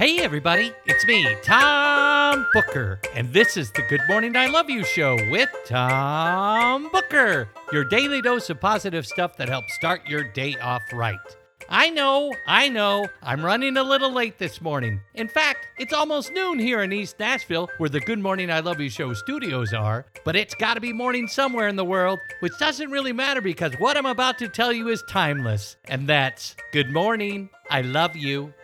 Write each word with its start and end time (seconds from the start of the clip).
Hey, 0.00 0.16
everybody, 0.20 0.72
it's 0.86 1.06
me, 1.06 1.36
Tom 1.42 2.46
Booker, 2.54 2.98
and 3.14 3.30
this 3.34 3.58
is 3.58 3.70
the 3.72 3.82
Good 3.82 4.00
Morning 4.08 4.34
I 4.34 4.46
Love 4.46 4.70
You 4.70 4.82
show 4.82 5.14
with 5.30 5.50
Tom 5.66 6.88
Booker, 6.90 7.50
your 7.70 7.84
daily 7.84 8.22
dose 8.22 8.48
of 8.48 8.58
positive 8.58 9.06
stuff 9.06 9.36
that 9.36 9.50
helps 9.50 9.74
start 9.74 10.08
your 10.08 10.24
day 10.24 10.56
off 10.62 10.80
right. 10.94 11.18
I 11.68 11.90
know, 11.90 12.32
I 12.46 12.70
know, 12.70 13.08
I'm 13.22 13.44
running 13.44 13.76
a 13.76 13.82
little 13.82 14.10
late 14.10 14.38
this 14.38 14.62
morning. 14.62 15.02
In 15.12 15.28
fact, 15.28 15.66
it's 15.78 15.92
almost 15.92 16.32
noon 16.32 16.58
here 16.58 16.80
in 16.80 16.94
East 16.94 17.18
Nashville, 17.20 17.68
where 17.76 17.90
the 17.90 18.00
Good 18.00 18.20
Morning 18.20 18.50
I 18.50 18.60
Love 18.60 18.80
You 18.80 18.88
show 18.88 19.12
studios 19.12 19.74
are, 19.74 20.06
but 20.24 20.34
it's 20.34 20.54
gotta 20.54 20.80
be 20.80 20.94
morning 20.94 21.28
somewhere 21.28 21.68
in 21.68 21.76
the 21.76 21.84
world, 21.84 22.20
which 22.40 22.56
doesn't 22.58 22.90
really 22.90 23.12
matter 23.12 23.42
because 23.42 23.74
what 23.74 23.98
I'm 23.98 24.06
about 24.06 24.38
to 24.38 24.48
tell 24.48 24.72
you 24.72 24.88
is 24.88 25.04
timeless, 25.10 25.76
and 25.88 26.08
that's 26.08 26.56
Good 26.72 26.90
Morning, 26.90 27.50
I 27.68 27.82
Love 27.82 28.16
You. 28.16 28.54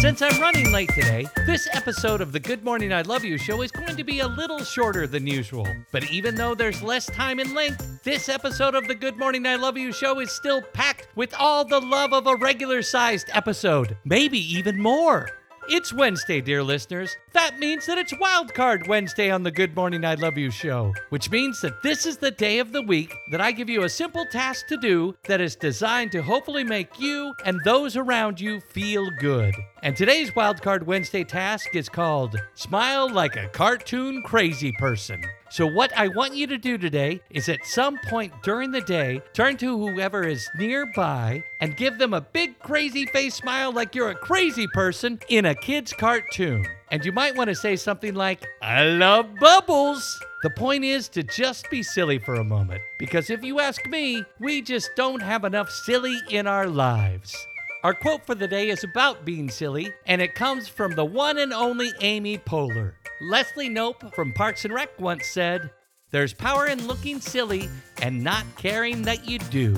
Since 0.00 0.22
I'm 0.22 0.40
running 0.40 0.72
late 0.72 0.88
today, 0.94 1.26
this 1.44 1.68
episode 1.72 2.22
of 2.22 2.32
the 2.32 2.40
Good 2.40 2.64
Morning 2.64 2.90
I 2.90 3.02
Love 3.02 3.22
You 3.22 3.36
show 3.36 3.60
is 3.60 3.70
going 3.70 3.96
to 3.96 4.02
be 4.02 4.20
a 4.20 4.26
little 4.26 4.64
shorter 4.64 5.06
than 5.06 5.26
usual. 5.26 5.68
But 5.92 6.10
even 6.10 6.36
though 6.36 6.54
there's 6.54 6.82
less 6.82 7.04
time 7.04 7.38
in 7.38 7.54
length, 7.54 8.02
this 8.02 8.30
episode 8.30 8.74
of 8.74 8.88
the 8.88 8.94
Good 8.94 9.18
Morning 9.18 9.46
I 9.46 9.56
Love 9.56 9.76
You 9.76 9.92
show 9.92 10.18
is 10.20 10.32
still 10.32 10.62
packed 10.62 11.08
with 11.16 11.34
all 11.38 11.66
the 11.66 11.82
love 11.82 12.14
of 12.14 12.26
a 12.26 12.36
regular 12.36 12.80
sized 12.80 13.28
episode, 13.34 13.98
maybe 14.06 14.38
even 14.38 14.80
more. 14.80 15.28
It's 15.68 15.92
Wednesday, 15.92 16.40
dear 16.40 16.62
listeners. 16.62 17.14
That 17.32 17.58
means 17.58 17.86
that 17.86 17.98
it's 17.98 18.14
Wildcard 18.14 18.88
Wednesday 18.88 19.30
on 19.30 19.42
the 19.42 19.50
Good 19.50 19.76
Morning 19.76 20.04
I 20.04 20.14
Love 20.14 20.36
You 20.36 20.50
show, 20.50 20.92
which 21.10 21.30
means 21.30 21.60
that 21.60 21.82
this 21.82 22.06
is 22.06 22.16
the 22.16 22.30
day 22.30 22.58
of 22.58 22.72
the 22.72 22.82
week 22.82 23.14
that 23.30 23.40
I 23.40 23.52
give 23.52 23.68
you 23.68 23.84
a 23.84 23.88
simple 23.88 24.24
task 24.32 24.66
to 24.68 24.76
do 24.78 25.14
that 25.28 25.40
is 25.40 25.54
designed 25.54 26.12
to 26.12 26.22
hopefully 26.22 26.64
make 26.64 26.98
you 26.98 27.34
and 27.44 27.60
those 27.64 27.96
around 27.96 28.40
you 28.40 28.60
feel 28.60 29.08
good. 29.20 29.54
And 29.82 29.96
today's 29.96 30.30
Wildcard 30.32 30.84
Wednesday 30.84 31.24
task 31.24 31.74
is 31.74 31.88
called 31.88 32.36
Smile 32.54 33.08
Like 33.08 33.36
a 33.36 33.48
Cartoon 33.48 34.22
Crazy 34.24 34.72
Person. 34.72 35.22
So, 35.52 35.66
what 35.66 35.92
I 35.98 36.06
want 36.06 36.36
you 36.36 36.46
to 36.46 36.58
do 36.58 36.78
today 36.78 37.20
is 37.28 37.48
at 37.48 37.66
some 37.66 37.98
point 38.08 38.32
during 38.44 38.70
the 38.70 38.80
day, 38.80 39.20
turn 39.32 39.56
to 39.56 39.76
whoever 39.76 40.22
is 40.22 40.48
nearby 40.56 41.42
and 41.60 41.76
give 41.76 41.98
them 41.98 42.14
a 42.14 42.20
big 42.20 42.56
crazy 42.60 43.04
face 43.06 43.34
smile 43.34 43.72
like 43.72 43.96
you're 43.96 44.10
a 44.10 44.14
crazy 44.14 44.68
person 44.68 45.18
in 45.28 45.46
a 45.46 45.56
kid's 45.56 45.92
cartoon. 45.92 46.64
And 46.92 47.04
you 47.04 47.10
might 47.10 47.34
want 47.34 47.48
to 47.48 47.56
say 47.56 47.74
something 47.74 48.14
like, 48.14 48.46
I 48.62 48.84
love 48.84 49.26
bubbles. 49.40 50.20
The 50.44 50.50
point 50.50 50.84
is 50.84 51.08
to 51.10 51.24
just 51.24 51.68
be 51.68 51.82
silly 51.82 52.20
for 52.20 52.36
a 52.36 52.44
moment. 52.44 52.82
Because 53.00 53.28
if 53.28 53.42
you 53.42 53.58
ask 53.58 53.84
me, 53.86 54.24
we 54.38 54.62
just 54.62 54.90
don't 54.94 55.20
have 55.20 55.44
enough 55.44 55.68
silly 55.68 56.16
in 56.30 56.46
our 56.46 56.68
lives. 56.68 57.36
Our 57.82 57.94
quote 57.94 58.24
for 58.24 58.36
the 58.36 58.46
day 58.46 58.68
is 58.68 58.84
about 58.84 59.24
being 59.24 59.50
silly, 59.50 59.92
and 60.06 60.22
it 60.22 60.36
comes 60.36 60.68
from 60.68 60.94
the 60.94 61.04
one 61.04 61.38
and 61.38 61.52
only 61.52 61.90
Amy 62.02 62.38
Poehler. 62.38 62.92
Leslie 63.20 63.68
Knope 63.68 64.14
from 64.14 64.32
Parks 64.32 64.64
and 64.64 64.72
Rec 64.72 64.98
once 64.98 65.26
said, 65.26 65.70
There's 66.10 66.32
power 66.32 66.66
in 66.66 66.86
looking 66.86 67.20
silly 67.20 67.68
and 68.00 68.24
not 68.24 68.44
caring 68.56 69.02
that 69.02 69.28
you 69.28 69.38
do. 69.38 69.76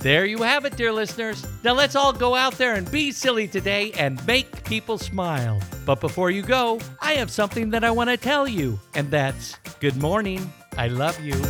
There 0.00 0.26
you 0.26 0.42
have 0.42 0.64
it, 0.64 0.76
dear 0.76 0.92
listeners. 0.92 1.46
Now 1.62 1.72
let's 1.72 1.94
all 1.94 2.12
go 2.12 2.34
out 2.34 2.54
there 2.54 2.74
and 2.74 2.90
be 2.90 3.12
silly 3.12 3.46
today 3.46 3.92
and 3.92 4.24
make 4.26 4.64
people 4.64 4.98
smile. 4.98 5.60
But 5.86 6.00
before 6.00 6.30
you 6.30 6.42
go, 6.42 6.80
I 7.00 7.12
have 7.14 7.30
something 7.30 7.70
that 7.70 7.84
I 7.84 7.92
want 7.92 8.10
to 8.10 8.16
tell 8.16 8.48
you, 8.48 8.80
and 8.94 9.08
that's 9.08 9.54
good 9.78 9.96
morning. 9.96 10.52
I 10.76 10.88
love 10.88 11.18
you. 11.20 11.40